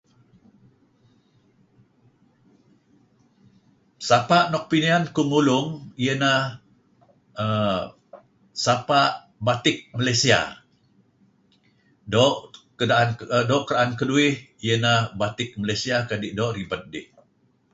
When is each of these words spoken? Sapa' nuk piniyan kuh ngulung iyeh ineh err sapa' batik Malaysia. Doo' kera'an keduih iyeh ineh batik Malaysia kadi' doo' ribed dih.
Sapa' 4.07 4.49
nuk 4.51 4.65
piniyan 4.69 5.03
kuh 5.15 5.27
ngulung 5.29 5.69
iyeh 6.01 6.15
ineh 6.19 6.41
err 7.43 7.81
sapa' 8.63 9.11
batik 9.45 9.77
Malaysia. 9.97 10.39
Doo' 12.13 12.37
kera'an 13.67 13.91
keduih 13.99 14.35
iyeh 14.63 14.75
ineh 14.79 14.99
batik 15.19 15.49
Malaysia 15.61 15.95
kadi' 16.09 16.35
doo' 16.37 16.53
ribed 16.57 16.83
dih. 16.93 17.05